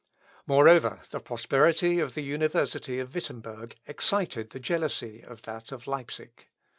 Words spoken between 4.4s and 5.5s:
the jealousy of